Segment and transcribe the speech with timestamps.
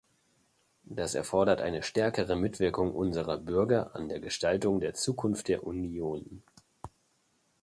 [0.87, 6.41] Das erfordert eine stärkere Mitwirkung unserer Bürger an der Gestaltung der Zukunft der Union.